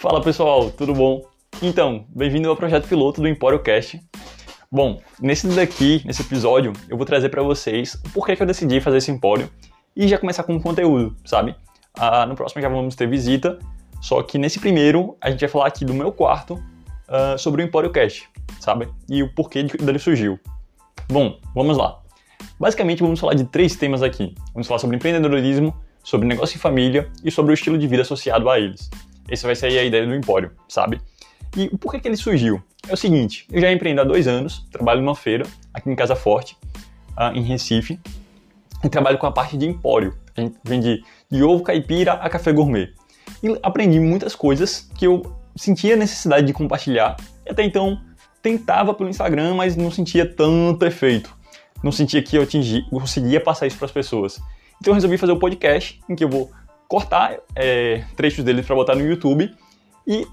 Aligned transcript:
Fala 0.00 0.22
pessoal, 0.22 0.70
tudo 0.70 0.94
bom? 0.94 1.20
Então, 1.60 2.06
bem-vindo 2.08 2.48
ao 2.48 2.56
projeto 2.56 2.88
piloto 2.88 3.20
do 3.20 3.28
Empório 3.28 3.58
Cast. 3.58 4.00
Bom, 4.72 4.98
nesse 5.20 5.46
daqui, 5.48 6.00
nesse 6.06 6.22
episódio, 6.22 6.72
eu 6.88 6.96
vou 6.96 7.04
trazer 7.04 7.28
para 7.28 7.42
vocês 7.42 8.00
o 8.06 8.08
porquê 8.08 8.34
que 8.34 8.42
eu 8.42 8.46
decidi 8.46 8.80
fazer 8.80 8.96
esse 8.96 9.10
empório 9.10 9.50
e 9.94 10.08
já 10.08 10.16
começar 10.16 10.42
com 10.44 10.58
conteúdo, 10.58 11.14
sabe? 11.22 11.54
Ah, 11.92 12.24
no 12.24 12.34
próximo 12.34 12.62
já 12.62 12.68
vamos 12.70 12.96
ter 12.96 13.06
visita, 13.10 13.58
só 14.00 14.22
que 14.22 14.38
nesse 14.38 14.58
primeiro 14.58 15.18
a 15.20 15.30
gente 15.30 15.40
vai 15.40 15.50
falar 15.50 15.66
aqui 15.66 15.84
do 15.84 15.92
meu 15.92 16.10
quarto 16.10 16.54
uh, 16.54 17.38
sobre 17.38 17.62
o 17.62 17.66
Empório 17.66 17.92
Cast, 17.92 18.26
sabe? 18.58 18.88
E 19.06 19.22
o 19.22 19.30
porquê 19.34 19.64
dele 19.64 19.98
surgiu. 19.98 20.40
Bom, 21.10 21.38
vamos 21.54 21.76
lá. 21.76 22.00
Basicamente, 22.58 23.02
vamos 23.02 23.20
falar 23.20 23.34
de 23.34 23.44
três 23.44 23.76
temas 23.76 24.02
aqui. 24.02 24.34
Vamos 24.54 24.66
falar 24.66 24.78
sobre 24.78 24.96
empreendedorismo, 24.96 25.78
sobre 26.02 26.26
negócio 26.26 26.56
e 26.56 26.58
família 26.58 27.12
e 27.22 27.30
sobre 27.30 27.52
o 27.52 27.54
estilo 27.54 27.76
de 27.76 27.86
vida 27.86 28.00
associado 28.00 28.48
a 28.48 28.58
eles. 28.58 28.88
Essa 29.30 29.46
vai 29.46 29.54
ser 29.54 29.66
a 29.66 29.84
ideia 29.84 30.06
do 30.06 30.14
Empório, 30.14 30.50
sabe? 30.68 31.00
E 31.56 31.68
o 31.72 31.78
porquê 31.78 32.00
que 32.00 32.08
ele 32.08 32.16
surgiu? 32.16 32.62
É 32.88 32.92
o 32.92 32.96
seguinte, 32.96 33.46
eu 33.52 33.60
já 33.60 33.70
empreendo 33.70 34.00
há 34.00 34.04
dois 34.04 34.26
anos, 34.26 34.66
trabalho 34.70 35.00
numa 35.00 35.14
feira 35.14 35.46
aqui 35.72 35.90
em 35.90 35.94
Casa 35.94 36.16
Forte, 36.16 36.56
uh, 37.10 37.36
em 37.36 37.42
Recife, 37.42 38.00
e 38.82 38.88
trabalho 38.88 39.18
com 39.18 39.26
a 39.26 39.32
parte 39.32 39.56
de 39.56 39.66
empório. 39.66 40.16
A 40.36 40.40
gente 40.40 40.56
vende 40.64 41.04
de 41.30 41.42
ovo 41.42 41.62
caipira 41.62 42.14
a 42.14 42.28
café 42.28 42.52
gourmet. 42.52 42.92
E 43.42 43.58
aprendi 43.62 44.00
muitas 44.00 44.34
coisas 44.34 44.90
que 44.96 45.06
eu 45.06 45.22
sentia 45.54 45.96
necessidade 45.96 46.46
de 46.46 46.52
compartilhar. 46.52 47.16
E 47.46 47.50
até 47.50 47.62
então 47.62 48.00
tentava 48.42 48.94
pelo 48.94 49.10
Instagram, 49.10 49.54
mas 49.54 49.76
não 49.76 49.90
sentia 49.90 50.26
tanto 50.26 50.84
efeito. 50.84 51.36
Não 51.82 51.92
sentia 51.92 52.22
que 52.22 52.36
eu 52.36 52.42
atingi, 52.42 52.82
conseguia 52.90 53.40
passar 53.40 53.66
isso 53.66 53.76
para 53.76 53.86
as 53.86 53.92
pessoas. 53.92 54.40
Então 54.80 54.92
eu 54.92 54.94
resolvi 54.94 55.18
fazer 55.18 55.32
o 55.32 55.36
um 55.36 55.38
podcast 55.38 56.00
em 56.08 56.14
que 56.14 56.24
eu 56.24 56.28
vou 56.28 56.50
cortar 56.90 57.38
é, 57.54 58.02
trechos 58.16 58.44
dele 58.44 58.64
para 58.64 58.74
botar 58.74 58.96
no 58.96 59.06
YouTube 59.06 59.48
e 60.04 60.26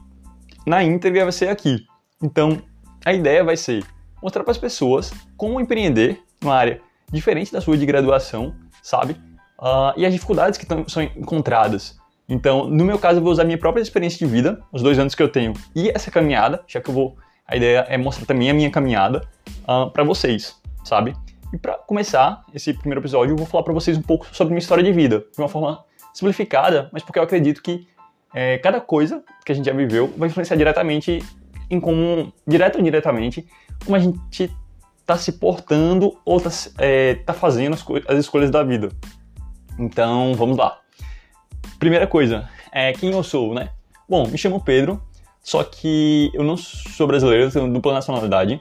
na 0.66 0.84
íntegra 0.84 1.24
vai 1.24 1.32
ser 1.32 1.50
aqui. 1.50 1.86
Então 2.22 2.60
a 3.06 3.14
ideia 3.14 3.44
vai 3.44 3.56
ser 3.56 3.86
mostrar 4.22 4.44
para 4.44 4.52
as 4.52 4.58
pessoas 4.58 5.14
como 5.38 5.62
empreender 5.62 6.20
numa 6.42 6.56
área 6.56 6.82
diferente 7.12 7.54
da 7.54 7.62
sua 7.62 7.78
de 7.78 7.86
graduação, 7.86 8.56
sabe? 8.82 9.14
Uh, 9.60 9.94
e 9.96 10.06
as 10.06 10.12
dificuldades 10.12 10.58
que 10.58 10.66
tão, 10.66 10.88
são 10.90 11.04
encontradas. 11.04 12.00
Então, 12.28 12.68
no 12.68 12.84
meu 12.84 12.98
caso, 12.98 13.20
eu 13.20 13.24
vou 13.24 13.32
usar 13.32 13.46
minha 13.46 13.58
própria 13.58 13.82
experiência 13.82 14.18
de 14.18 14.26
vida, 14.26 14.62
os 14.72 14.82
dois 14.82 14.98
anos 15.00 15.16
que 15.16 15.24
eu 15.24 15.30
tenho, 15.30 15.54
e 15.74 15.90
essa 15.90 16.12
caminhada, 16.12 16.62
já 16.68 16.82
que 16.82 16.90
eu 16.90 16.94
vou. 16.94 17.16
A 17.48 17.56
ideia 17.56 17.86
é 17.88 17.98
mostrar 17.98 18.26
também 18.26 18.50
a 18.50 18.54
minha 18.54 18.70
caminhada 18.70 19.20
uh, 19.20 19.72
ah, 19.72 19.90
para 19.94 20.04
vocês, 20.04 20.60
sabe? 20.84 21.16
E 21.54 21.58
para 21.58 21.76
começar 21.76 22.44
esse 22.54 22.74
primeiro 22.74 23.00
episódio, 23.00 23.32
eu 23.32 23.38
vou 23.38 23.46
falar 23.46 23.64
para 23.64 23.74
vocês 23.74 23.98
um 23.98 24.02
pouco 24.02 24.28
sobre 24.34 24.52
minha 24.52 24.60
história 24.60 24.84
de 24.84 24.92
vida, 24.92 25.20
de 25.20 25.40
uma 25.40 25.48
forma 25.48 25.86
simplificada, 26.18 26.90
mas 26.92 27.04
porque 27.04 27.20
eu 27.20 27.24
acredito 27.24 27.62
que 27.62 27.88
é, 28.34 28.58
cada 28.58 28.82
coisa 28.82 29.24
que 29.46 29.52
a 29.52 29.56
gente 29.56 29.66
já 29.66 29.74
viveu 29.74 30.12
vai 30.18 30.28
influenciar 30.28 30.58
diretamente 30.58 31.24
em 31.70 31.80
como, 31.80 32.34
direto 32.46 32.76
ou 32.76 32.82
indiretamente, 32.82 33.48
como 33.86 33.96
a 33.96 34.00
gente 34.00 34.52
está 35.00 35.16
se 35.16 35.34
portando 35.34 36.18
ou 36.26 36.38
está 36.38 36.50
é, 36.80 37.16
tá 37.16 37.34
fazendo 37.34 37.76
as, 37.76 37.86
as 38.08 38.18
escolhas 38.18 38.50
da 38.50 38.64
vida. 38.64 38.90
Então, 39.78 40.34
vamos 40.34 40.58
lá. 40.58 40.80
Primeira 41.78 42.08
coisa, 42.08 42.50
é 42.72 42.94
quem 42.94 43.12
eu 43.12 43.22
sou, 43.22 43.54
né? 43.54 43.70
Bom, 44.10 44.28
me 44.28 44.40
chamo 44.40 44.64
Pedro, 44.64 45.00
só 45.44 45.64
que 45.64 46.32
eu 46.34 46.44
não 46.44 46.58
sou 46.58 47.06
brasileiro, 47.06 47.52
tenho 47.52 47.72
dupla 47.72 47.94
nacionalidade. 47.94 48.60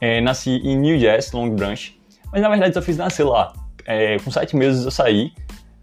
É, 0.00 0.20
nasci 0.20 0.50
em 0.50 0.76
New 0.76 0.98
Jersey, 0.98 1.38
Long 1.38 1.50
Branch, 1.50 1.96
mas 2.32 2.42
na 2.42 2.48
verdade 2.48 2.74
só 2.74 2.82
fiz 2.82 2.96
nascer 2.96 3.24
lá. 3.24 3.52
É, 3.86 4.18
com 4.18 4.30
sete 4.30 4.56
meses 4.56 4.84
eu 4.84 4.90
saí, 4.90 5.32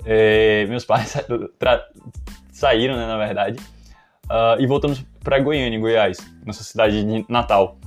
é, 0.06 0.66
meus 0.68 0.86
pais 0.86 1.16
saíram, 2.52 2.96
né, 2.96 3.06
na 3.06 3.18
verdade, 3.18 3.60
uh, 4.26 4.60
e 4.60 4.66
voltamos 4.66 5.04
para 5.24 5.40
Goiânia, 5.40 5.80
Goiás, 5.80 6.18
nossa 6.46 6.64
cidade 6.64 7.04
de 7.04 7.26
Natal. 7.30 7.78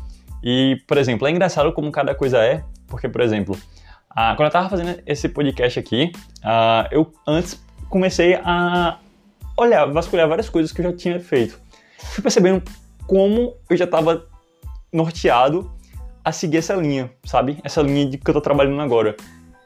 E, 0.42 0.82
por 0.87 0.98
exemplo, 0.98 1.26
é 1.26 1.31
engraçado 1.31 1.72
como 1.72 1.91
cada 1.91 2.15
coisa 2.15 2.38
é, 2.38 2.62
porque, 2.87 3.09
por 3.09 3.20
exemplo, 3.20 3.54
uh, 3.54 4.34
quando 4.37 4.42
eu 4.42 4.47
estava 4.48 4.69
fazendo 4.69 5.00
esse 5.06 5.28
podcast 5.28 5.78
aqui, 5.78 6.12
uh, 6.38 6.88
eu 6.91 7.12
antes 7.26 7.62
comecei 7.88 8.34
a 8.34 8.98
olhar, 9.56 9.87
vasculhar 9.87 10.28
várias 10.28 10.48
coisas 10.48 10.72
que 10.72 10.81
eu 10.81 10.91
já 10.91 10.97
tinha 10.97 11.21
feito. 11.21 11.59
Fui 11.98 12.22
percebendo 12.22 12.62
como 13.06 13.54
eu 13.69 13.76
já 13.76 13.84
estava 13.84 14.26
norteado 14.92 15.71
a 16.25 16.32
seguir 16.32 16.59
essa 16.59 16.75
linha, 16.75 17.10
sabe? 17.25 17.59
Essa 17.65 17.82
linha 17.82 18.06
de 18.06 18.19
que 18.19 18.31
eu 18.31 18.34
tô 18.34 18.41
trabalhando 18.41 18.81
agora. 18.81 19.16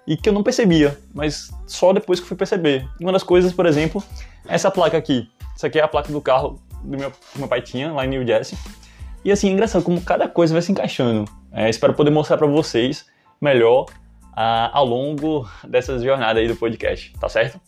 E 0.06 0.16
que 0.16 0.28
eu 0.28 0.32
não 0.32 0.42
percebia, 0.42 0.98
mas 1.14 1.50
só 1.66 1.92
depois 1.92 2.18
que 2.18 2.26
fui 2.26 2.36
perceber. 2.36 2.88
Uma 3.00 3.12
das 3.12 3.22
coisas, 3.22 3.52
por 3.52 3.66
exemplo, 3.66 4.02
é 4.48 4.54
essa 4.54 4.70
placa 4.70 4.96
aqui. 4.96 5.28
Isso 5.56 5.66
aqui 5.66 5.78
é 5.78 5.82
a 5.82 5.88
placa 5.88 6.12
do 6.12 6.20
carro 6.20 6.60
do 6.82 6.98
meu, 6.98 7.10
que 7.10 7.38
meu 7.38 7.46
pai 7.46 7.62
tinha 7.62 7.92
lá 7.92 8.04
em 8.04 8.08
New 8.08 8.26
Jersey. 8.26 8.58
E 9.24 9.30
assim, 9.30 9.48
é 9.48 9.52
engraçado 9.52 9.84
como 9.84 10.00
cada 10.00 10.26
coisa 10.26 10.52
vai 10.52 10.62
se 10.62 10.72
encaixando. 10.72 11.30
É, 11.52 11.70
espero 11.70 11.94
poder 11.94 12.10
mostrar 12.10 12.36
para 12.36 12.46
vocês 12.46 13.06
melhor 13.40 13.86
ao 14.34 14.84
longo 14.84 15.48
dessa 15.68 15.98
jornada 15.98 16.40
aí 16.40 16.48
do 16.48 16.56
podcast, 16.56 17.12
tá 17.20 17.28
certo? 17.28 17.60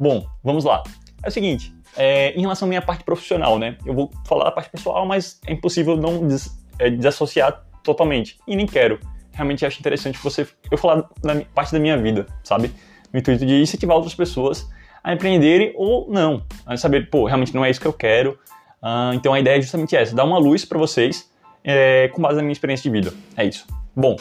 Bom, 0.00 0.26
vamos 0.42 0.64
lá. 0.64 0.82
É 1.22 1.28
o 1.28 1.30
seguinte, 1.30 1.74
é, 1.96 2.32
em 2.32 2.40
relação 2.40 2.66
à 2.66 2.68
minha 2.68 2.82
parte 2.82 3.04
profissional, 3.04 3.58
né? 3.58 3.76
Eu 3.84 3.94
vou 3.94 4.10
falar 4.24 4.44
da 4.44 4.52
parte 4.52 4.70
pessoal, 4.70 5.04
mas 5.06 5.40
é 5.46 5.52
impossível 5.52 5.96
não 5.96 6.26
des, 6.26 6.56
é, 6.78 6.88
desassociar 6.90 7.64
totalmente. 7.82 8.38
E 8.46 8.56
nem 8.56 8.66
quero. 8.66 8.98
Realmente 9.38 9.64
acho 9.64 9.78
interessante 9.78 10.18
você 10.18 10.48
eu 10.68 10.76
falar 10.76 11.08
da 11.22 11.40
parte 11.54 11.70
da 11.70 11.78
minha 11.78 11.96
vida, 11.96 12.26
sabe? 12.42 12.72
No 13.12 13.20
intuito 13.20 13.46
de 13.46 13.62
incentivar 13.62 13.94
outras 13.94 14.12
pessoas 14.12 14.68
a 15.04 15.12
empreenderem 15.12 15.72
ou 15.76 16.10
não. 16.10 16.42
A 16.66 16.76
saber, 16.76 17.08
pô, 17.08 17.24
realmente 17.24 17.54
não 17.54 17.64
é 17.64 17.70
isso 17.70 17.80
que 17.80 17.86
eu 17.86 17.92
quero. 17.92 18.36
Uh, 18.82 19.14
então 19.14 19.32
a 19.32 19.38
ideia 19.38 19.56
é 19.56 19.60
justamente 19.60 19.94
essa: 19.94 20.12
dar 20.12 20.24
uma 20.24 20.38
luz 20.38 20.64
para 20.64 20.76
vocês 20.76 21.30
é, 21.62 22.08
com 22.08 22.20
base 22.20 22.34
na 22.34 22.42
minha 22.42 22.52
experiência 22.52 22.82
de 22.82 22.90
vida. 22.90 23.14
É 23.36 23.44
isso. 23.44 23.64
Bom, 23.94 24.16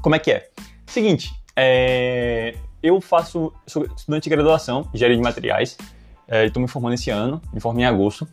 como 0.00 0.14
é 0.14 0.18
que 0.18 0.32
é? 0.32 0.48
Seguinte, 0.86 1.30
é, 1.54 2.54
eu 2.82 3.00
faço, 3.02 3.52
sou 3.66 3.84
estudante 3.84 4.24
de 4.24 4.30
graduação, 4.30 4.88
engenharia 4.94 5.16
de 5.18 5.22
materiais, 5.22 5.76
é, 6.26 6.46
estou 6.46 6.62
me 6.62 6.68
formando 6.68 6.94
esse 6.94 7.10
ano, 7.10 7.40
me 7.52 7.60
formei 7.60 7.84
em 7.84 7.86
agosto, 7.86 8.26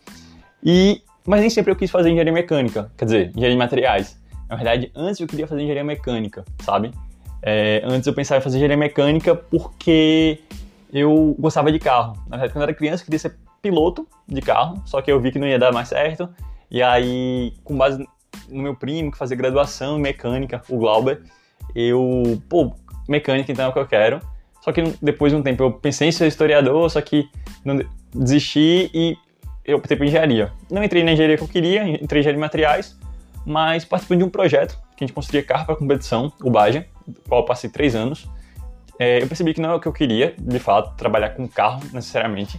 e, 0.64 1.02
mas 1.26 1.42
nem 1.42 1.50
sempre 1.50 1.72
eu 1.72 1.76
quis 1.76 1.92
fazer 1.92 2.10
engenharia 2.10 2.32
mecânica, 2.32 2.92
quer 2.98 3.06
dizer, 3.06 3.30
engenharia 3.30 3.52
de 3.52 3.58
materiais. 3.58 4.19
Na 4.50 4.56
verdade, 4.56 4.92
antes 4.96 5.22
eu 5.22 5.28
queria 5.28 5.48
fazer 5.48 5.62
engenharia 5.62 5.84
mecânica, 5.84 6.44
sabe? 6.64 6.92
É, 7.42 7.82
antes 7.86 8.08
eu 8.08 8.14
pensava 8.14 8.40
em 8.40 8.44
fazer 8.44 8.58
engenharia 8.58 8.78
mecânica 8.78 9.36
porque 9.36 10.40
eu 10.92 11.36
gostava 11.40 11.72
de 11.72 11.78
carro. 11.80 12.14
Na 12.28 12.38
verdade, 12.38 12.54
quando 12.54 12.64
eu 12.64 12.70
era 12.70 12.74
criança, 12.74 13.04
eu 13.04 13.06
queria 13.06 13.20
ser 13.20 13.38
piloto 13.62 14.08
de 14.28 14.42
carro, 14.42 14.82
só 14.86 15.02
que 15.02 15.12
eu 15.12 15.20
vi 15.20 15.32
que 15.32 15.40
não 15.40 15.48
ia 15.48 15.60
dar 15.60 15.72
mais 15.72 15.90
certo. 15.90 16.28
E 16.72 16.82
aí, 16.82 17.54
com 17.64 17.78
base 17.78 18.06
no 18.50 18.64
meu 18.64 18.76
primo, 18.76 19.12
que 19.12 19.18
fazia 19.18 19.38
graduação 19.38 19.98
em 19.98 20.02
mecânica, 20.02 20.62
o 20.68 20.78
Glauber, 20.78 21.22
eu, 21.76 22.42
pô, 22.50 22.74
mecânica 23.08 23.52
então 23.52 23.66
é 23.66 23.68
o 23.68 23.74
que 23.74 23.80
eu 23.80 23.88
quero. 23.88 24.20
Só 24.62 24.72
que 24.72 24.82
depois 25.02 25.32
de 25.32 25.38
um 25.38 25.42
tempo 25.42 25.64
eu 25.64 25.72
pensei 25.72 26.10
em 26.10 26.12
ser 26.12 26.28
historiador, 26.28 26.90
só 26.90 27.02
que 27.02 27.30
não, 27.64 27.80
desisti 28.14 28.90
e 28.94 29.18
eu 29.64 29.78
optei 29.78 29.96
por 29.96 30.06
engenharia. 30.06 30.52
Não 30.70 30.84
entrei 30.84 31.04
na 31.04 31.12
engenharia 31.12 31.38
que 31.38 31.44
eu 31.44 31.48
queria, 31.48 31.88
entrei 31.88 32.20
em 32.20 32.22
engenharia 32.22 32.34
de 32.34 32.40
materiais, 32.40 33.00
mas 33.50 33.84
participei 33.84 34.18
de 34.18 34.24
um 34.24 34.30
projeto 34.30 34.80
que 34.96 35.04
a 35.04 35.08
gente 35.08 35.14
construía 35.14 35.44
carro 35.44 35.66
para 35.66 35.76
competição, 35.76 36.32
o 36.42 36.52
Baja, 36.52 36.86
qual 37.28 37.42
eu 37.42 37.46
passei 37.46 37.70
três 37.70 37.96
anos. 37.96 38.30
É, 39.00 39.22
eu 39.22 39.28
percebi 39.28 39.54
que 39.54 39.62
não 39.62 39.72
é 39.72 39.76
o 39.76 39.80
que 39.80 39.88
eu 39.88 39.94
queria, 39.94 40.36
de 40.38 40.60
fato, 40.60 40.96
trabalhar 40.96 41.32
com 41.32 41.48
carro 41.48 41.82
necessariamente. 41.92 42.58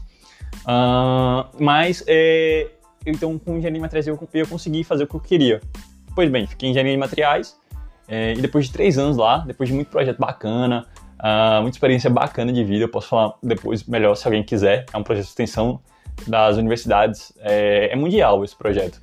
Uh, 0.64 1.46
mas, 1.60 2.02
é, 2.06 2.68
então, 3.06 3.38
com 3.38 3.52
engenharia 3.52 3.74
de 3.74 3.80
materiais 3.80 4.06
eu, 4.06 4.18
eu 4.34 4.46
consegui 4.48 4.82
fazer 4.82 5.04
o 5.04 5.06
que 5.06 5.14
eu 5.14 5.20
queria. 5.20 5.60
Pois 6.14 6.28
bem, 6.28 6.46
fiquei 6.46 6.68
em 6.68 6.72
engenharia 6.72 6.92
de 6.92 6.98
materiais, 6.98 7.56
é, 8.08 8.32
e 8.32 8.40
depois 8.40 8.66
de 8.66 8.72
três 8.72 8.98
anos 8.98 9.16
lá, 9.16 9.38
depois 9.38 9.68
de 9.68 9.74
muito 9.74 9.88
projeto 9.88 10.18
bacana, 10.18 10.86
Uh, 11.20 11.60
muita 11.60 11.76
experiência 11.76 12.08
bacana 12.08 12.50
de 12.50 12.64
vida, 12.64 12.84
eu 12.84 12.88
posso 12.88 13.08
falar 13.08 13.34
depois 13.42 13.84
melhor 13.84 14.14
se 14.14 14.26
alguém 14.26 14.42
quiser. 14.42 14.86
É 14.90 14.96
um 14.96 15.02
projeto 15.02 15.24
de 15.24 15.28
extensão 15.28 15.78
das 16.26 16.56
universidades, 16.56 17.30
é, 17.40 17.92
é 17.92 17.96
mundial 17.96 18.42
esse 18.42 18.56
projeto, 18.56 19.00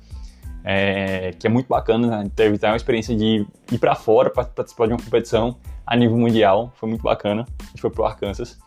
é, 0.70 1.32
que 1.38 1.46
é 1.46 1.50
muito 1.50 1.66
bacana. 1.66 2.24
Né? 2.24 2.30
Teve 2.36 2.58
uma 2.62 2.76
experiência 2.76 3.16
de 3.16 3.46
ir 3.72 3.78
para 3.78 3.94
fora 3.94 4.28
para 4.28 4.44
participar 4.44 4.86
de 4.86 4.92
uma 4.92 5.02
competição 5.02 5.56
a 5.86 5.96
nível 5.96 6.18
mundial, 6.18 6.70
foi 6.76 6.90
muito 6.90 7.02
bacana. 7.02 7.46
A 7.58 7.64
gente 7.68 7.80
foi 7.80 7.88
pro 7.88 8.04
Arkansas 8.04 8.58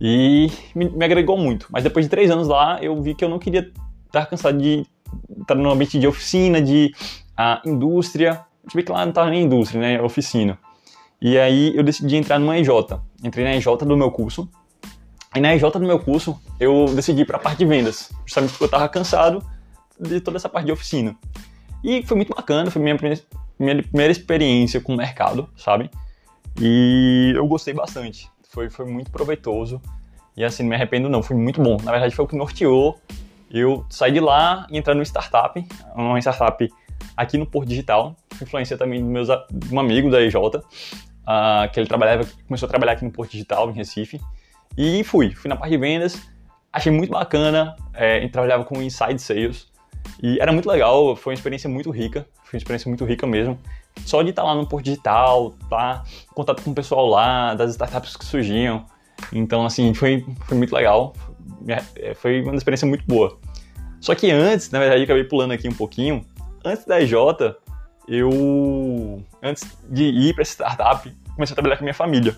e 0.00 0.50
me, 0.74 0.88
me 0.88 1.04
agregou 1.04 1.36
muito. 1.36 1.66
Mas 1.70 1.84
depois 1.84 2.06
de 2.06 2.08
três 2.08 2.30
anos 2.30 2.48
lá, 2.48 2.78
eu 2.82 2.98
vi 3.02 3.14
que 3.14 3.22
eu 3.22 3.28
não 3.28 3.38
queria 3.38 3.70
estar 4.06 4.24
cansado 4.24 4.56
de 4.56 4.86
estar 5.38 5.54
no 5.54 5.70
ambiente 5.70 5.98
de 5.98 6.06
oficina, 6.06 6.62
de 6.62 6.94
uh, 7.38 7.68
indústria. 7.68 8.40
Tive 8.66 8.82
que 8.82 8.90
lá 8.90 9.02
não 9.02 9.10
estava 9.10 9.28
nem 9.28 9.42
indústria, 9.42 9.78
né? 9.78 10.00
Oficina. 10.00 10.58
E 11.20 11.36
aí 11.36 11.76
eu 11.76 11.82
decidi 11.82 12.16
entrar 12.16 12.38
numa 12.38 12.58
EJ. 12.58 12.70
Entrei 13.22 13.44
na 13.44 13.54
EJ 13.54 13.66
do 13.84 13.96
meu 13.98 14.10
curso. 14.10 14.48
E 15.34 15.40
na 15.40 15.54
EJ 15.54 15.72
do 15.72 15.80
meu 15.80 15.98
curso 15.98 16.40
eu 16.58 16.86
decidi 16.94 17.26
para 17.26 17.36
a 17.36 17.40
parte 17.40 17.58
de 17.58 17.66
vendas, 17.66 18.10
justamente 18.24 18.52
porque 18.52 18.64
eu 18.64 18.68
estava 18.68 18.88
cansado 18.88 19.44
de 20.00 20.20
toda 20.20 20.36
essa 20.36 20.48
parte 20.48 20.66
de 20.66 20.72
oficina. 20.72 21.16
E 21.82 22.02
foi 22.02 22.16
muito 22.16 22.34
bacana, 22.34 22.70
foi 22.70 22.82
minha 22.82 22.96
primeira, 22.96 23.22
minha 23.58 23.82
primeira 23.82 24.12
experiência 24.12 24.80
com 24.80 24.94
o 24.94 24.96
mercado, 24.96 25.48
sabe? 25.56 25.90
E 26.60 27.32
eu 27.36 27.46
gostei 27.46 27.74
bastante. 27.74 28.30
Foi, 28.50 28.70
foi 28.70 28.86
muito 28.86 29.10
proveitoso. 29.10 29.80
E 30.36 30.44
assim, 30.44 30.62
não 30.62 30.70
me 30.70 30.76
arrependo 30.76 31.08
não, 31.08 31.22
foi 31.22 31.36
muito 31.36 31.62
bom. 31.62 31.76
Na 31.82 31.90
verdade 31.90 32.14
foi 32.14 32.24
o 32.24 32.28
que 32.28 32.36
norteou 32.36 33.00
eu 33.50 33.84
saí 33.88 34.12
de 34.12 34.20
lá 34.20 34.66
e 34.70 34.76
entrei 34.76 34.94
numa 34.94 35.04
startup, 35.04 35.64
uma 35.94 36.18
startup 36.18 36.68
aqui 37.16 37.38
no 37.38 37.46
Porto 37.46 37.68
Digital, 37.68 38.16
influência 38.42 38.76
também 38.76 39.00
do 39.00 39.06
meus, 39.06 39.28
um 39.70 39.78
amigo 39.78 40.10
da 40.10 40.20
EJ, 40.20 40.34
uh, 40.36 40.60
que 41.72 41.80
ele 41.80 41.86
trabalhava, 41.86 42.26
começou 42.46 42.66
a 42.66 42.68
trabalhar 42.68 42.92
aqui 42.92 43.04
no 43.04 43.10
Porto 43.10 43.30
Digital, 43.30 43.70
em 43.70 43.72
Recife, 43.72 44.20
e 44.76 45.02
fui, 45.04 45.30
fui 45.30 45.48
na 45.48 45.56
parte 45.56 45.70
de 45.70 45.78
vendas, 45.78 46.20
achei 46.72 46.92
muito 46.92 47.10
bacana, 47.10 47.76
é, 47.94 48.26
trabalhava 48.28 48.64
com 48.64 48.82
inside 48.82 49.18
sales, 49.20 49.68
e 50.22 50.38
era 50.40 50.52
muito 50.52 50.68
legal, 50.68 51.14
foi 51.16 51.32
uma 51.32 51.36
experiência 51.36 51.68
muito 51.68 51.90
rica, 51.90 52.26
foi 52.44 52.56
uma 52.56 52.58
experiência 52.58 52.88
muito 52.88 53.04
rica 53.04 53.26
mesmo, 53.26 53.58
só 54.04 54.22
de 54.22 54.30
estar 54.30 54.42
lá 54.42 54.54
no 54.54 54.66
Porto 54.66 54.84
Digital, 54.84 55.54
tá, 55.68 56.04
contato 56.34 56.62
com 56.62 56.70
o 56.70 56.74
pessoal 56.74 57.06
lá, 57.06 57.54
das 57.54 57.70
startups 57.72 58.16
que 58.16 58.24
surgiam, 58.24 58.86
então 59.32 59.64
assim, 59.64 59.92
foi, 59.94 60.24
foi 60.46 60.56
muito 60.56 60.74
legal, 60.74 61.12
é, 61.68 62.14
foi 62.14 62.42
uma 62.42 62.54
experiência 62.54 62.86
muito 62.86 63.04
boa. 63.06 63.38
Só 64.00 64.14
que 64.14 64.30
antes, 64.30 64.70
na 64.70 64.78
verdade, 64.78 65.00
eu 65.00 65.04
acabei 65.04 65.24
pulando 65.24 65.52
aqui 65.52 65.68
um 65.68 65.74
pouquinho, 65.74 66.24
antes 66.64 66.84
da 66.84 67.00
EJ, 67.00 67.14
eu, 68.08 69.22
antes 69.42 69.64
de 69.88 70.04
ir 70.04 70.34
para 70.34 70.42
essa 70.42 70.52
startup, 70.52 71.12
comecei 71.34 71.52
a 71.52 71.56
trabalhar 71.56 71.76
com 71.76 71.84
minha 71.84 71.94
família, 71.94 72.36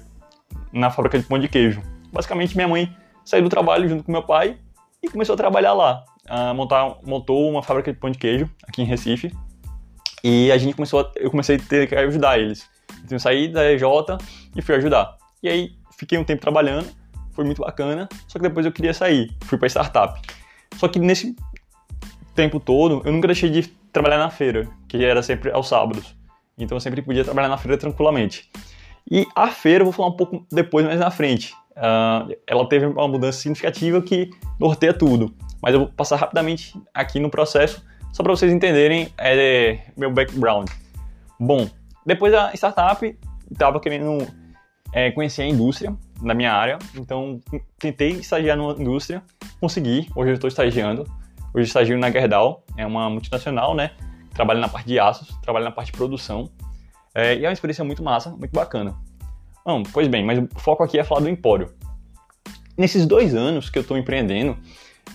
na 0.73 0.91
fábrica 0.91 1.19
de 1.19 1.25
pão 1.25 1.39
de 1.39 1.49
queijo. 1.49 1.83
Basicamente, 2.13 2.57
minha 2.57 2.69
mãe 2.69 2.95
saiu 3.25 3.43
do 3.43 3.49
trabalho 3.49 3.89
junto 3.89 4.03
com 4.03 4.13
meu 4.13 4.23
pai 4.23 4.57
e 5.03 5.09
começou 5.09 5.35
a 5.35 5.37
trabalhar 5.37 5.73
lá. 5.73 6.05
Montar, 6.55 6.97
montou 7.05 7.51
uma 7.51 7.63
fábrica 7.63 7.93
de 7.93 7.99
pão 7.99 8.11
de 8.11 8.19
queijo 8.19 8.51
aqui 8.67 8.83
em 8.83 8.85
Recife. 8.85 9.33
E 10.23 10.51
a 10.51 10.59
gente 10.59 10.75
começou 10.75 11.01
a, 11.01 11.13
eu 11.17 11.31
comecei 11.31 11.57
a 11.57 11.59
ter 11.59 11.89
que 11.89 11.95
ajudar 11.95 12.39
eles. 12.39 12.69
Então 13.05 13.17
eu 13.17 13.21
saí 13.21 13.49
da 13.49 13.71
EJ 13.73 13.83
e 14.57 14.63
fui 14.63 14.75
ajudar. 14.75 15.17
E 15.43 15.49
aí 15.49 15.71
fiquei 15.97 16.19
um 16.19 16.25
tempo 16.25 16.43
trabalhando, 16.43 16.89
foi 17.33 17.45
muito 17.45 17.63
bacana, 17.63 18.09
só 18.27 18.39
que 18.39 18.43
depois 18.43 18.67
eu 18.67 18.73
queria 18.73 18.93
sair, 18.93 19.31
fui 19.45 19.57
para 19.57 19.69
startup. 19.69 20.21
Só 20.77 20.89
que 20.89 20.99
nesse 20.99 21.37
tempo 22.35 22.59
todo, 22.59 23.01
eu 23.05 23.13
nunca 23.13 23.29
deixei 23.29 23.49
de 23.49 23.69
trabalhar 23.93 24.19
na 24.19 24.31
feira, 24.31 24.69
que 24.89 25.05
era 25.05 25.23
sempre 25.23 25.51
aos 25.51 25.69
sábados. 25.69 26.15
Então 26.59 26.77
eu 26.77 26.81
sempre 26.81 27.01
podia 27.01 27.25
trabalhar 27.25 27.49
na 27.49 27.57
feira 27.57 27.79
tranquilamente. 27.79 28.51
E 29.11 29.27
a 29.35 29.49
feira, 29.49 29.83
eu 29.83 29.87
vou 29.87 29.93
falar 29.93 30.09
um 30.09 30.17
pouco 30.17 30.45
depois, 30.51 30.85
mais 30.85 31.01
na 31.01 31.11
frente. 31.11 31.55
Uh, 31.79 32.35
ela 32.47 32.69
teve 32.69 32.87
uma 32.87 33.07
mudança 33.07 33.39
significativa 33.39 34.03
que 34.03 34.31
norteia 34.59 34.93
tudo. 34.93 35.35
Mas 35.63 35.75
eu 35.75 35.81
vou 35.81 35.89
passar 35.89 36.17
rapidamente 36.17 36.75
aqui 36.93 37.21
no 37.21 37.31
processo, 37.31 37.85
só 38.13 38.23
para 38.23 38.33
vocês 38.33 38.53
entenderem 38.53 39.13
é, 39.17 39.79
meu 39.97 40.11
background. 40.11 40.69
Bom, 41.39 41.69
depois 42.05 42.33
da 42.33 42.53
startup, 42.55 43.17
estava 43.51 43.81
querendo 43.81 44.27
é, 44.93 45.11
conhecer 45.11 45.43
a 45.43 45.47
indústria 45.47 45.95
na 46.21 46.35
minha 46.35 46.53
área, 46.53 46.79
então 46.97 47.41
tentei 47.79 48.11
estagiar 48.11 48.57
numa 48.57 48.73
indústria, 48.73 49.23
consegui, 49.61 50.09
hoje 50.17 50.31
eu 50.31 50.35
estou 50.35 50.49
estagiando, 50.49 51.05
hoje 51.55 51.69
estagio 51.69 51.97
na 51.99 52.11
Gerdau, 52.11 52.65
é 52.77 52.85
uma 52.85 53.09
multinacional, 53.09 53.75
né, 53.75 53.93
trabalha 54.35 54.61
na 54.61 54.69
parte 54.69 54.87
de 54.87 54.99
aços, 54.99 55.37
trabalha 55.43 55.67
na 55.67 55.71
parte 55.71 55.93
de 55.93 55.99
produção, 55.99 56.51
é, 57.15 57.37
e 57.37 57.45
é 57.45 57.49
uma 57.49 57.53
experiência 57.53 57.85
muito 57.85 58.03
massa, 58.03 58.31
muito 58.31 58.53
bacana. 58.53 58.97
Bom, 59.65 59.83
pois 59.83 60.09
bem, 60.09 60.25
mas 60.25 60.39
o 60.39 60.49
foco 60.57 60.83
aqui 60.83 60.99
é 60.99 61.05
falar 61.05 61.21
do 61.21 61.29
Empório. 61.29 61.73
Nesses 62.77 63.07
dois 63.07 63.35
anos 63.35 63.69
que 63.69 63.79
eu 63.79 63.83
estou 63.83 63.99
empreendendo, 63.99 64.57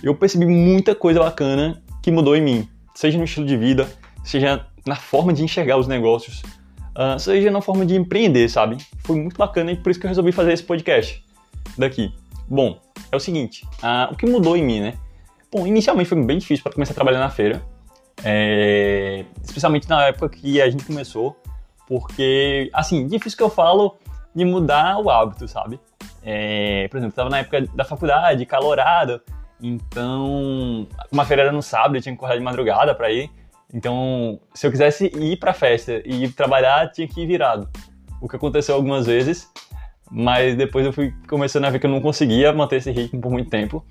eu 0.02 0.14
percebi 0.16 0.46
muita 0.46 0.94
coisa 0.94 1.20
bacana 1.20 1.82
que 2.02 2.12
mudou 2.12 2.36
em 2.36 2.42
mim, 2.42 2.70
seja 2.94 3.18
no 3.18 3.24
estilo 3.24 3.46
de 3.46 3.58
vida, 3.58 3.90
seja 4.24 4.66
na 4.86 4.96
forma 4.96 5.34
de 5.34 5.44
enxergar 5.44 5.78
os 5.78 5.88
negócios, 5.88 6.42
uh, 6.98 7.18
seja 7.18 7.50
na 7.50 7.62
forma 7.62 7.86
de 7.86 7.96
empreender, 7.96 8.50
sabe? 8.50 8.78
Foi 9.00 9.16
muito 9.16 9.38
bacana 9.38 9.72
e 9.72 9.78
por 9.78 9.90
isso 9.90 10.00
que 10.00 10.06
eu 10.06 10.10
resolvi 10.10 10.32
fazer 10.32 10.54
esse 10.54 10.64
podcast 10.64 11.24
daqui. 11.78 12.14
Bom, 12.48 12.80
é 13.12 13.16
o 13.16 13.20
seguinte, 13.20 13.66
uh, 13.82 14.12
o 14.12 14.16
que 14.16 14.26
mudou 14.26 14.58
em 14.58 14.64
mim, 14.64 14.82
né? 14.82 14.94
Bom, 15.52 15.66
inicialmente 15.66 16.10
foi 16.10 16.22
bem 16.24 16.38
difícil 16.38 16.64
para 16.64 16.74
começar 16.74 16.92
a 16.92 16.96
trabalhar 16.96 17.20
na 17.20 17.30
feira, 17.30 17.62
é, 18.24 19.24
especialmente 19.44 19.88
na 19.88 20.08
época 20.08 20.30
que 20.30 20.62
a 20.62 20.70
gente 20.70 20.84
começou, 20.84 21.38
porque, 21.88 22.70
assim, 22.74 23.08
difícil 23.08 23.38
que 23.38 23.44
eu 23.44 23.50
falo 23.50 23.98
de 24.36 24.46
mudar 24.46 24.98
o 25.00 25.10
hábito, 25.10 25.48
sabe? 25.48 25.80
É, 26.24 26.88
por 26.90 26.98
exemplo, 26.98 27.12
estava 27.12 27.30
na 27.30 27.40
época 27.40 27.62
da 27.74 27.84
faculdade, 27.84 28.46
calorado, 28.46 29.22
então 29.62 30.88
uma 31.12 31.26
feira 31.26 31.44
era 31.44 31.52
no 31.52 31.62
sábado, 31.62 31.96
eu 31.96 32.02
tinha 32.02 32.14
que 32.14 32.18
acordar 32.18 32.38
de 32.38 32.44
madrugada 32.44 32.96
para 32.96 33.12
ir. 33.12 33.30
Então, 33.74 34.40
se 34.54 34.68
eu 34.68 34.72
quisesse 34.72 35.08
ir 35.16 35.38
para 35.38 35.54
festa 35.54 36.02
e 36.06 36.26
ir 36.26 36.34
trabalhar, 36.34 36.92
tinha 36.92 37.08
que 37.08 37.22
ir 37.22 37.26
virado. 37.26 37.68
O 38.22 38.30
que 38.30 38.36
aconteceu 38.36 38.76
algumas 38.76 39.08
vezes, 39.08 39.50
mas 40.12 40.56
depois 40.56 40.86
eu 40.86 40.94
fui 40.94 41.14
começando 41.28 41.66
a 41.66 41.72
ver 41.72 41.80
que 41.80 41.88
eu 41.88 41.90
não 41.90 42.00
conseguia 42.00 42.54
manter 42.54 42.78
esse 42.78 42.92
ritmo 42.92 43.20
por 43.20 43.32
muito 43.32 43.50
tempo. 43.50 43.84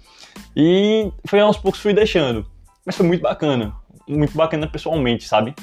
E 0.56 1.11
foi 1.27 1.41
aos 1.41 1.56
poucos 1.56 1.81
fui 1.81 1.93
deixando. 1.93 2.47
Mas 2.87 2.97
foi 2.97 3.06
muito 3.06 3.23
bacana, 3.23 3.75
muito 4.09 4.37
bacana 4.37 4.69
pessoalmente, 4.69 5.27
sabe? 5.27 5.55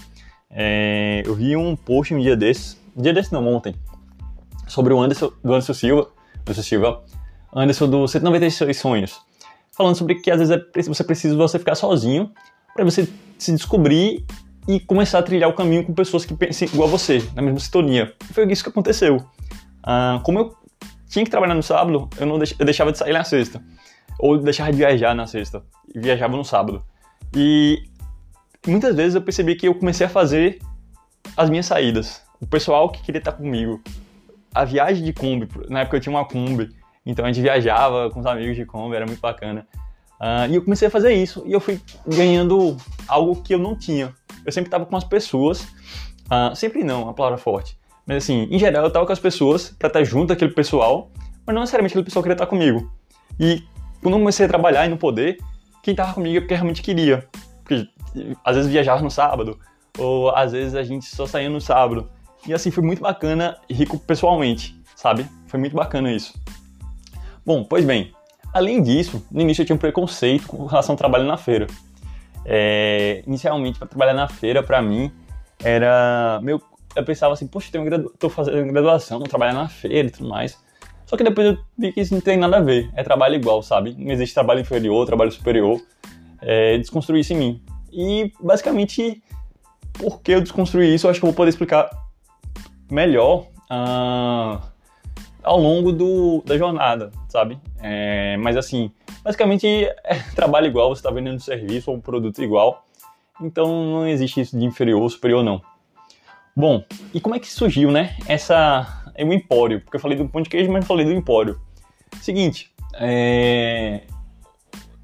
É, 0.52 1.24
eu 1.26 1.34
vi 1.36 1.56
um 1.56 1.76
post 1.76 2.14
um 2.14 2.20
dia 2.20 2.36
desses, 2.36 2.82
dia 2.96 3.14
desses 3.14 3.32
não, 3.32 3.48
ontem, 3.48 3.74
sobre 4.70 4.94
o 4.94 5.02
Anderson, 5.02 5.34
do 5.44 5.54
Anderson 5.54 5.74
Silva, 5.74 6.10
Anderson 6.42 6.62
Silva, 6.62 7.04
Anderson 7.54 7.90
do 7.90 8.08
196 8.08 8.78
Sonhos, 8.78 9.20
falando 9.76 9.96
sobre 9.96 10.16
que 10.16 10.32
às 10.32 10.40
vezes 10.40 10.56
é, 10.56 10.82
você 10.84 11.04
precisa 11.04 11.36
você 11.36 11.60
ficar 11.60 11.76
sozinho 11.76 12.32
para 12.74 12.86
você 12.86 13.10
se 13.38 13.52
descobrir 13.52 14.26
e 14.68 14.80
começar 14.80 15.20
a 15.20 15.24
trilhar 15.24 15.50
o 15.50 15.54
caminho 15.54 15.84
com 15.84 15.94
pessoas 15.94 16.24
que 16.24 16.34
pensam 16.34 16.68
igual 16.68 16.88
a 16.88 16.92
você, 16.92 17.22
na 17.36 17.42
mesma 17.42 17.60
sintonia. 17.60 18.14
Foi 18.32 18.50
isso 18.52 18.64
que 18.64 18.70
aconteceu. 18.70 19.18
Ah, 19.84 20.22
como 20.24 20.40
eu 20.40 20.56
tinha 21.10 21.26
que 21.26 21.32
trabalhar 21.32 21.56
no 21.56 21.64
sábado, 21.64 22.08
eu, 22.20 22.26
não 22.26 22.36
eu 22.36 22.66
deixava 22.66 22.92
de 22.92 22.98
sair 22.98 23.14
na 23.14 23.24
sexta. 23.24 23.62
Ou 24.20 24.38
deixava 24.38 24.72
de 24.72 24.78
viajar 24.78 25.16
na 25.16 25.26
sexta. 25.26 25.64
E 25.94 26.00
viajava 26.00 26.38
no 26.38 26.46
sábado. 26.46 26.84
E 27.36 27.82
muitas 28.68 28.96
vezes 28.96 29.16
eu 29.16 29.22
percebi 29.22 29.56
que 29.56 29.68
eu 29.68 29.74
comecei 29.74 30.06
a 30.06 30.10
fazer 30.10 30.60
as 31.36 31.50
minhas 31.50 31.66
saídas. 31.66 32.22
O 32.40 32.46
pessoal 32.46 32.90
que 32.92 33.02
queria 33.02 33.20
estar 33.20 33.32
comigo. 33.32 33.82
A 34.54 34.66
viagem 34.66 35.04
de 35.04 35.14
Kombi, 35.14 35.48
na 35.70 35.82
época 35.82 35.98
eu 35.98 36.02
tinha 36.02 36.16
uma 36.16 36.26
Kombi, 36.26 36.70
então 37.06 37.26
a 37.26 37.28
gente 37.32 37.42
viajava 37.42 38.10
com 38.10 38.20
os 38.20 38.26
amigos 38.26 38.56
de 38.56 38.66
Kombi, 38.66 38.96
era 38.96 39.06
muito 39.06 39.20
bacana. 39.20 39.68
Uh, 40.20 40.52
e 40.52 40.56
eu 40.56 40.64
comecei 40.64 40.88
a 40.88 40.92
fazer 40.92 41.14
isso 41.14 41.44
e 41.46 41.54
eu 41.54 41.60
fui 41.60 41.80
ganhando 42.06 42.76
algo 43.08 43.42
que 43.42 43.54
eu 43.54 43.60
não 43.60 43.76
tinha. 43.76 44.14
Eu 44.46 44.52
sempre 44.52 44.68
estava 44.68 44.86
com 44.86 44.96
as 44.98 45.04
pessoas, 45.04 45.62
uh, 46.26 46.56
sempre 46.56 46.84
não, 46.84 47.10
a 47.10 47.14
palavra 47.14 47.38
forte, 47.38 47.78
mas 48.06 48.24
assim, 48.24 48.48
em 48.52 48.60
geral 48.60 48.84
eu 48.84 48.88
estava 48.88 49.06
com 49.06 49.14
as 49.14 49.20
pessoas 49.20 49.70
para 49.78 49.88
estar 49.88 50.04
junto 50.04 50.30
daquele 50.30 50.52
pessoal, 50.52 51.12
mas 51.46 51.54
não 51.54 51.62
necessariamente 51.62 51.94
aquele 51.94 52.06
pessoal 52.06 52.24
queria 52.24 52.34
estar 52.34 52.48
comigo. 52.48 52.92
E 53.40 53.64
quando 54.02 54.16
eu 54.16 54.20
comecei 54.20 54.46
a 54.46 54.50
trabalhar 54.50 54.86
e 54.86 54.90
não 54.90 54.98
poder, 54.98 55.38
quem 55.84 55.92
estava 55.92 56.14
comigo 56.14 56.38
é 56.38 56.40
porque 56.42 56.54
realmente 56.54 56.82
queria. 56.82 57.28
Porque 57.64 57.88
às 58.44 58.56
vezes 58.56 58.72
viajava 58.72 59.02
no 59.02 59.12
sábado, 59.12 59.60
ou 59.98 60.30
às 60.32 60.52
vezes 60.52 60.76
a 60.76 60.84
gente 60.84 61.06
só 61.06 61.26
saía 61.26 61.50
no 61.50 61.62
sábado. 61.62 62.10
E 62.48 62.54
assim, 62.54 62.72
foi 62.72 62.84
muito 62.84 63.02
bacana 63.02 63.58
rico 63.70 63.98
pessoalmente, 64.00 64.80
sabe? 64.96 65.26
Foi 65.48 65.60
muito 65.60 65.76
bacana 65.76 66.12
isso. 66.12 66.34
Bom, 67.46 67.64
pois 67.64 67.84
bem, 67.86 68.14
além 68.54 68.82
disso, 68.82 69.26
no 69.32 69.42
início 69.42 69.62
eu 69.62 69.66
tinha 69.66 69.76
um 69.76 69.80
preconceito 69.80 70.48
com 70.48 70.66
relação 70.66 70.94
ao 70.94 70.98
trabalho 70.98 71.26
na 71.26 71.38
feira. 71.38 71.68
É, 72.46 73.24
inicialmente, 73.28 73.78
para 73.78 73.88
trabalhar 73.88 74.14
na 74.14 74.28
feira, 74.28 74.64
para 74.64 74.82
mim, 74.82 75.12
era 75.64 76.40
meu. 76.42 76.62
Eu 76.96 77.06
pensava 77.06 77.34
assim, 77.34 77.48
poxa, 77.48 77.70
eu 77.74 77.84
gradu... 77.84 78.14
tô 78.18 78.30
fazendo 78.30 78.72
graduação, 78.72 79.20
vou 79.20 79.28
trabalhar 79.28 79.54
na 79.54 79.68
feira 79.68 80.08
e 80.08 80.12
tudo 80.12 80.28
mais. 80.28 80.58
Só 81.06 81.18
que 81.18 81.24
depois 81.24 81.48
eu 81.48 81.58
vi 81.78 81.92
que 81.92 82.02
isso 82.02 82.14
não 82.14 82.22
tem 82.22 82.38
nada 82.38 82.58
a 82.58 82.62
ver. 82.62 82.90
É 82.96 83.04
trabalho 83.04 83.36
igual, 83.36 83.62
sabe? 83.62 83.96
Não 83.98 84.12
existe 84.12 84.34
trabalho 84.34 84.60
inferior, 84.62 85.06
trabalho 85.06 85.32
superior. 85.32 85.82
É, 86.42 86.78
desconstruir 86.78 87.22
isso 87.22 87.34
em 87.34 87.38
mim. 87.38 87.64
E 87.92 88.32
basicamente, 88.40 89.22
por 89.94 90.22
que 90.22 90.32
eu 90.32 90.42
desconstruí 90.42 90.94
isso, 90.94 91.08
eu 91.08 91.12
acho 91.12 91.20
que 91.20 91.26
eu 91.26 91.30
vou 91.30 91.36
poder 91.36 91.50
explicar 91.50 91.90
melhor 92.90 93.48
ao 95.44 95.60
longo 95.60 95.92
do, 95.92 96.44
da 96.46 96.58
jornada, 96.58 97.12
sabe? 97.28 97.60
É, 97.82 98.38
mas 98.38 98.58
assim, 98.58 98.92
basicamente 99.24 99.68
é 99.68 100.16
trabalho 100.36 100.68
igual, 100.68 100.90
você 100.90 101.00
está 101.00 101.12
vendendo 101.12 101.36
um 101.36 101.40
serviço 101.40 101.92
ou 101.92 101.98
um 101.98 102.02
produto 102.02 102.42
igual. 102.42 102.86
Então 103.42 103.68
não 103.68 104.08
existe 104.08 104.42
isso 104.42 104.58
de 104.58 104.66
inferior 104.66 105.02
ou 105.02 105.10
superior, 105.10 105.44
não. 105.44 105.62
Bom, 106.56 106.84
e 107.14 107.22
como 107.22 107.36
é 107.36 107.40
que 107.40 107.48
surgiu, 107.48 107.90
né? 107.90 108.18
Essa 108.28 109.02
é 109.16 109.24
o 109.24 109.32
empório, 109.32 109.82
porque 109.82 109.96
eu 109.96 110.02
falei 110.02 110.18
do 110.18 110.28
pão 110.28 110.42
de 110.42 110.50
queijo, 110.50 110.72
mas 110.72 110.82
não 110.82 110.88
falei 110.88 111.06
do 111.06 111.14
empório. 111.14 111.60
Seguinte, 112.22 112.74
é... 112.96 114.02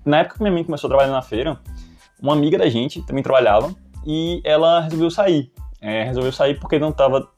na 0.03 0.19
época 0.19 0.35
que 0.35 0.41
minha 0.41 0.51
mãe 0.51 0.63
começou 0.63 0.87
a 0.87 0.91
trabalhar 0.91 1.11
na 1.11 1.21
feira, 1.21 1.57
uma 2.21 2.33
amiga 2.33 2.57
da 2.57 2.67
gente 2.67 3.01
também 3.03 3.23
trabalhava 3.23 3.73
e 4.05 4.41
ela 4.43 4.81
resolveu 4.81 5.09
sair. 5.09 5.51
É, 5.79 6.03
resolveu 6.03 6.31
sair 6.31 6.59
porque 6.59 6.79
não 6.79 6.89
estava 6.89 7.29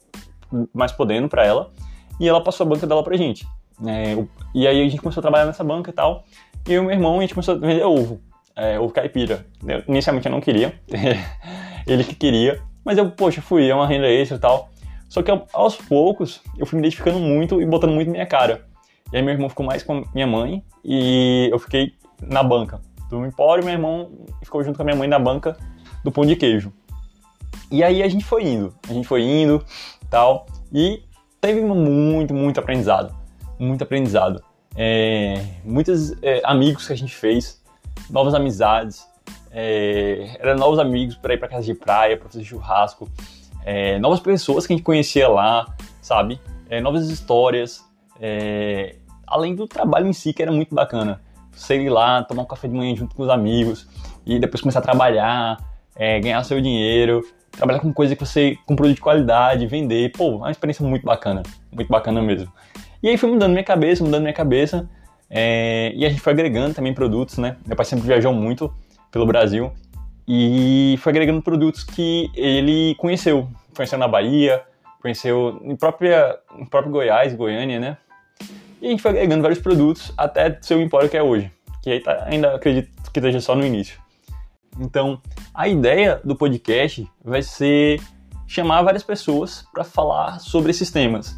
mais 0.74 0.92
podendo 0.92 1.28
para 1.28 1.46
ela 1.46 1.72
e 2.20 2.28
ela 2.28 2.42
passou 2.42 2.66
a 2.66 2.70
banca 2.70 2.88
dela 2.88 3.04
pra 3.04 3.16
gente. 3.18 3.48
É, 3.86 4.16
e 4.54 4.68
aí 4.68 4.82
a 4.82 4.90
gente 4.90 5.02
começou 5.02 5.22
a 5.22 5.24
trabalhar 5.24 5.46
nessa 5.46 5.64
banca 5.64 5.90
e 5.90 5.94
tal. 5.94 6.24
E 6.68 6.74
e 6.74 6.82
meu 6.82 6.92
irmão, 6.92 7.18
a 7.18 7.22
gente 7.22 7.34
começou 7.34 7.56
a 7.56 7.58
vender 7.58 7.84
ovo, 7.84 8.20
é, 8.56 8.80
ovo 8.80 8.94
caipira. 8.94 9.46
Eu, 9.66 9.84
inicialmente 9.88 10.28
eu 10.28 10.32
não 10.32 10.42
queria, 10.42 10.80
ele 11.88 12.04
que 12.04 12.16
queria, 12.16 12.62
mas 12.84 12.98
eu, 12.98 13.10
poxa, 13.12 13.42
fui, 13.42 13.70
é 13.70 13.76
uma 13.76 13.88
renda 13.88 14.08
extra 14.08 14.38
e 14.38 14.40
tal. 14.40 14.70
Só 15.08 15.22
que 15.22 15.32
aos 15.54 15.76
poucos 15.76 16.42
eu 16.58 16.66
fui 16.66 16.78
me 16.78 16.86
identificando 16.86 17.20
muito 17.20 17.62
e 17.62 17.66
botando 17.66 17.92
muito 17.92 18.12
minha 18.12 18.26
cara. 18.26 18.66
E 19.12 19.16
aí 19.16 19.24
meu 19.24 19.34
irmão 19.34 19.48
ficou 19.48 19.66
mais 19.66 19.84
com 19.84 20.04
minha 20.14 20.28
mãe 20.28 20.64
e 20.84 21.50
eu 21.52 21.60
fiquei 21.60 21.94
na 22.22 22.44
banca. 22.44 22.82
do 23.10 23.26
Empório, 23.26 23.64
meu 23.64 23.74
irmão 23.74 24.12
ficou 24.44 24.62
junto 24.64 24.76
com 24.76 24.82
a 24.82 24.86
minha 24.86 24.98
mãe 24.98 25.08
na 25.08 25.20
banca 25.20 25.56
do 26.04 26.12
pão 26.12 26.26
de 26.26 26.36
queijo. 26.36 26.74
E 27.72 27.84
aí 27.84 28.02
a 28.02 28.08
gente 28.08 28.24
foi 28.24 28.44
indo, 28.44 28.74
a 28.90 28.94
gente 28.94 29.08
foi 29.08 29.22
indo, 29.22 29.64
tal, 30.10 30.46
e 30.74 31.04
teve 31.40 31.62
muito, 31.62 32.34
muito 32.34 32.60
aprendizado, 32.60 33.16
muito 33.60 33.84
aprendizado. 33.84 34.44
É, 34.76 35.44
muitos 35.64 36.12
é, 36.22 36.42
amigos 36.44 36.86
que 36.86 36.94
a 36.94 36.98
gente 36.98 37.16
fez, 37.16 37.62
novas 38.10 38.34
amizades, 38.34 39.08
é, 39.52 40.38
eram 40.40 40.56
novos 40.58 40.78
amigos 40.78 41.16
para 41.16 41.34
ir 41.34 41.38
para 41.38 41.48
casa 41.48 41.66
de 41.66 41.74
praia, 41.74 42.18
para 42.18 42.30
fazer 42.30 42.44
churrasco, 42.44 43.10
é, 43.66 43.98
novas 44.00 44.20
pessoas 44.20 44.68
que 44.68 44.74
a 44.74 44.76
gente 44.76 44.86
conhecia 44.86 45.28
lá, 45.28 45.66
sabe? 46.02 46.40
É, 46.70 46.80
novas 46.80 47.10
histórias, 47.10 47.84
é, 48.20 48.96
além 49.26 49.56
do 49.56 49.68
trabalho 49.68 50.08
em 50.08 50.14
si 50.14 50.32
que 50.32 50.42
era 50.42 50.52
muito 50.52 50.74
bacana. 50.74 51.22
Você 51.52 51.82
ir 51.82 51.90
lá, 51.90 52.24
tomar 52.24 52.44
um 52.44 52.46
café 52.46 52.68
de 52.68 52.76
manhã 52.76 52.96
junto 52.96 53.16
com 53.16 53.24
os 53.24 53.30
amigos 53.30 53.88
e 54.26 54.40
depois 54.40 54.62
começar 54.62 54.80
a 54.80 54.82
trabalhar, 54.82 55.58
é, 55.96 56.20
ganhar 56.20 56.44
seu 56.44 56.62
dinheiro, 56.62 57.26
trabalhar 57.58 57.80
com 57.80 57.92
coisa 57.92 58.16
que 58.16 58.24
você 58.24 58.58
com 58.66 58.76
produto 58.76 58.96
de 58.96 59.02
qualidade, 59.02 59.68
vender, 59.68 60.12
pô, 60.12 60.34
é 60.34 60.36
uma 60.36 60.52
experiência 60.52 60.86
muito 60.86 61.04
bacana, 61.04 61.44
muito 61.72 61.90
bacana 61.90 62.22
mesmo. 62.22 62.52
E 63.02 63.10
aí 63.10 63.18
foi 63.18 63.30
mudando 63.30 63.52
minha 63.52 63.64
cabeça, 63.64 64.04
mudando 64.04 64.22
minha 64.22 64.34
cabeça, 64.34 64.88
é, 65.30 65.92
e 65.96 66.06
a 66.06 66.10
gente 66.10 66.22
foi 66.22 66.34
agregando 66.34 66.74
também 66.74 66.94
produtos, 66.94 67.38
né? 67.38 67.58
Meu 67.66 67.76
pai 67.76 67.86
sempre 67.86 68.06
viajou 68.06 68.32
muito 68.32 68.74
pelo 69.12 69.26
Brasil 69.26 69.72
e 70.28 70.98
foi 71.00 71.12
agregando 71.12 71.42
produtos 71.42 71.84
que 71.84 72.30
ele 72.36 72.96
conheceu, 72.96 73.48
conheceu 73.76 73.98
na 73.98 74.08
Bahia, 74.08 74.64
conheceu 75.02 75.60
em 75.64 75.76
própria, 75.76 76.38
em 76.58 76.66
próprio 76.66 76.92
Goiás, 76.92 77.34
Goiânia, 77.34 77.80
né? 77.80 77.98
E 78.82 78.88
a 78.88 78.90
gente 78.92 79.02
foi 79.02 79.12
agregando 79.12 79.42
vários 79.42 79.60
produtos 79.60 80.14
até 80.16 80.58
ser 80.62 80.76
o 80.76 80.82
empório 80.82 81.10
que 81.10 81.18
é 81.18 81.24
hoje, 81.24 81.52
que 81.82 82.00
tá, 82.00 82.26
ainda 82.26 82.56
acredito 82.56 82.90
que 83.12 83.20
esteja 83.20 83.42
só 83.42 83.56
no 83.56 83.66
início. 83.66 84.00
Então, 84.80 85.20
a 85.58 85.68
ideia 85.68 86.22
do 86.24 86.36
podcast 86.36 87.10
vai 87.26 87.42
ser 87.42 88.00
chamar 88.46 88.84
várias 88.84 89.02
pessoas 89.02 89.66
para 89.74 89.84
falar 89.84 90.40
sobre 90.40 90.70
esses 90.70 90.92
temas, 90.92 91.36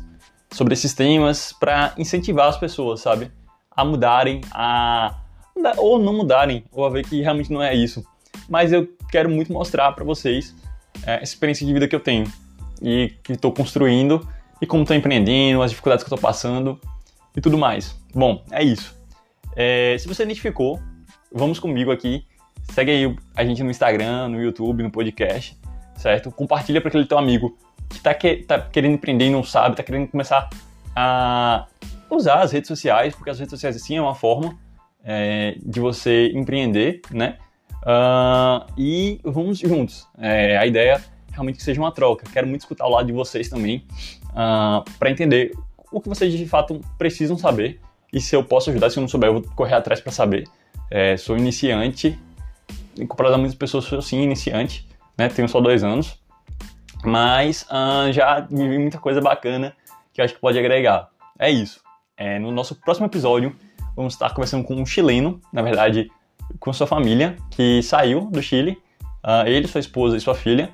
sobre 0.51 0.73
esses 0.73 0.93
temas 0.93 1.53
para 1.53 1.93
incentivar 1.97 2.49
as 2.49 2.57
pessoas, 2.57 2.99
sabe, 2.99 3.31
a 3.71 3.85
mudarem, 3.85 4.41
a 4.51 5.15
ou 5.77 5.97
não 5.97 6.13
mudarem, 6.13 6.65
ou 6.69 6.85
a 6.85 6.89
ver 6.89 7.05
que 7.05 7.21
realmente 7.21 7.51
não 7.51 7.63
é 7.63 7.73
isso. 7.73 8.05
Mas 8.49 8.73
eu 8.73 8.89
quero 9.09 9.29
muito 9.29 9.53
mostrar 9.53 9.93
para 9.93 10.03
vocês 10.03 10.53
é, 11.05 11.15
a 11.15 11.23
experiência 11.23 11.65
de 11.65 11.71
vida 11.71 11.87
que 11.87 11.95
eu 11.95 11.99
tenho 12.01 12.29
e 12.81 13.13
que 13.23 13.33
estou 13.33 13.53
construindo 13.53 14.27
e 14.61 14.67
como 14.67 14.83
estou 14.83 14.97
empreendendo, 14.97 15.61
as 15.61 15.71
dificuldades 15.71 16.03
que 16.03 16.13
estou 16.13 16.19
passando 16.19 16.77
e 17.35 17.39
tudo 17.39 17.57
mais. 17.57 17.97
Bom, 18.13 18.43
é 18.51 18.63
isso. 18.63 18.93
É, 19.55 19.95
se 19.97 20.09
você 20.09 20.23
identificou, 20.23 20.77
vamos 21.31 21.57
comigo 21.57 21.89
aqui 21.89 22.25
Segue 22.73 22.91
aí 22.91 23.15
a 23.35 23.43
gente 23.43 23.63
no 23.63 23.69
Instagram, 23.69 24.29
no 24.29 24.41
YouTube, 24.41 24.83
no 24.83 24.91
podcast, 24.91 25.57
certo? 25.95 26.31
Compartilha 26.31 26.79
para 26.79 26.89
aquele 26.89 27.05
teu 27.05 27.17
amigo 27.17 27.57
que 27.89 27.99
tá, 27.99 28.13
que, 28.13 28.37
tá 28.37 28.59
querendo 28.61 28.93
empreender 28.93 29.25
e 29.25 29.29
não 29.29 29.43
sabe, 29.43 29.75
tá 29.75 29.83
querendo 29.83 30.07
começar 30.07 30.49
a 30.95 31.65
usar 32.09 32.41
as 32.41 32.51
redes 32.51 32.67
sociais, 32.67 33.15
porque 33.15 33.29
as 33.29 33.39
redes 33.39 33.51
sociais 33.51 33.81
sim 33.81 33.97
é 33.97 34.01
uma 34.01 34.15
forma 34.15 34.57
é, 35.03 35.55
de 35.63 35.79
você 35.79 36.31
empreender, 36.33 37.01
né? 37.11 37.37
Uh, 37.81 38.71
e 38.77 39.19
vamos 39.23 39.59
juntos. 39.59 40.07
É, 40.17 40.57
a 40.57 40.65
ideia 40.65 40.93
é 40.93 41.01
realmente 41.31 41.57
que 41.57 41.63
seja 41.63 41.79
uma 41.79 41.91
troca. 41.91 42.25
Quero 42.31 42.47
muito 42.47 42.61
escutar 42.61 42.85
o 42.85 42.89
lado 42.89 43.07
de 43.07 43.13
vocês 43.13 43.49
também, 43.49 43.77
uh, 43.77 44.35
ah, 44.35 44.85
para 44.97 45.09
entender 45.09 45.53
o 45.91 45.99
que 46.01 46.09
vocês 46.09 46.33
de 46.33 46.45
fato 46.45 46.81
precisam 46.97 47.37
saber 47.37 47.79
e 48.11 48.19
se 48.19 48.35
eu 48.35 48.43
posso 48.43 48.69
ajudar. 48.69 48.89
Se 48.89 48.97
eu 48.97 49.01
não 49.01 49.07
souber, 49.07 49.29
eu 49.29 49.33
vou 49.33 49.43
correr 49.55 49.75
atrás 49.75 50.01
para 50.01 50.11
saber. 50.11 50.45
É, 50.91 51.15
sou 51.17 51.37
iniciante 51.37 52.17
comparado 53.07 53.35
a 53.35 53.37
muitas 53.37 53.57
pessoas, 53.57 53.85
sou 53.85 54.01
sim 54.01 54.21
iniciante, 54.21 54.87
né? 55.17 55.27
Tenho 55.29 55.47
só 55.47 55.59
dois 55.59 55.83
anos, 55.83 56.19
mas 57.03 57.65
uh, 57.69 58.11
já 58.11 58.41
vivi 58.41 58.77
muita 58.77 58.97
coisa 58.97 59.21
bacana 59.21 59.73
que 60.13 60.21
eu 60.21 60.25
acho 60.25 60.33
que 60.33 60.39
pode 60.39 60.57
agregar. 60.57 61.09
É 61.37 61.49
isso. 61.49 61.81
É, 62.17 62.37
no 62.37 62.51
nosso 62.51 62.75
próximo 62.75 63.05
episódio, 63.05 63.55
vamos 63.95 64.13
estar 64.13 64.29
conversando 64.33 64.63
com 64.63 64.75
um 64.75 64.85
chileno, 64.85 65.39
na 65.53 65.61
verdade, 65.61 66.09
com 66.59 66.73
sua 66.73 66.87
família, 66.87 67.37
que 67.51 67.81
saiu 67.81 68.29
do 68.29 68.41
Chile, 68.41 68.77
uh, 69.23 69.47
ele, 69.47 69.67
sua 69.67 69.79
esposa 69.79 70.17
e 70.17 70.19
sua 70.19 70.35
filha, 70.35 70.69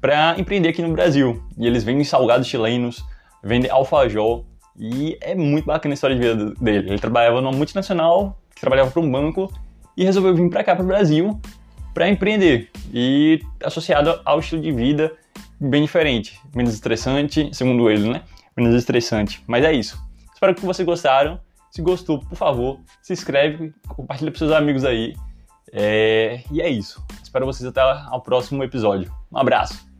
para 0.00 0.38
empreender 0.38 0.68
aqui 0.68 0.82
no 0.82 0.92
Brasil. 0.92 1.42
E 1.58 1.66
eles 1.66 1.82
vendem 1.82 2.04
salgados 2.04 2.46
chilenos, 2.46 3.04
vendem 3.42 3.70
alfajor, 3.70 4.44
e 4.76 5.16
é 5.20 5.34
muito 5.34 5.66
bacana 5.66 5.92
a 5.92 5.94
história 5.94 6.16
de 6.16 6.22
vida 6.22 6.54
dele. 6.60 6.90
Ele 6.90 6.98
trabalhava 6.98 7.40
numa 7.40 7.56
multinacional, 7.56 8.38
trabalhava 8.60 8.90
para 8.90 9.00
um 9.00 9.10
banco, 9.10 9.52
e 9.96 10.04
resolveu 10.04 10.34
vir 10.34 10.50
para 10.50 10.64
cá, 10.64 10.74
para 10.74 10.84
o 10.84 10.86
Brasil, 10.86 11.40
para 11.94 12.08
empreender 12.08 12.70
e 12.92 13.40
associado 13.62 14.20
ao 14.24 14.40
estilo 14.40 14.60
de 14.60 14.72
vida 14.72 15.12
bem 15.60 15.82
diferente, 15.82 16.38
menos 16.54 16.74
estressante, 16.74 17.48
segundo 17.52 17.88
ele, 17.88 18.10
né? 18.10 18.22
Menos 18.56 18.74
estressante. 18.74 19.42
Mas 19.46 19.64
é 19.64 19.72
isso. 19.72 19.98
Espero 20.32 20.54
que 20.54 20.66
vocês 20.66 20.84
gostaram. 20.84 21.40
Se 21.70 21.80
gostou, 21.80 22.20
por 22.20 22.36
favor, 22.36 22.80
se 23.02 23.12
inscreve, 23.12 23.72
compartilha 23.88 24.30
para 24.30 24.38
seus 24.38 24.52
amigos 24.52 24.84
aí. 24.84 25.14
É... 25.72 26.42
E 26.50 26.60
é 26.60 26.68
isso. 26.68 27.04
Espero 27.22 27.46
vocês 27.46 27.66
até 27.66 27.82
o 27.82 28.20
próximo 28.20 28.62
episódio. 28.62 29.12
Um 29.32 29.38
abraço. 29.38 29.93